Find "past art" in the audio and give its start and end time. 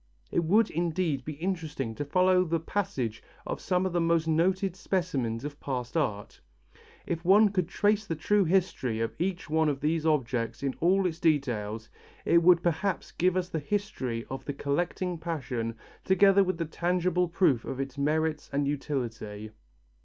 5.59-6.41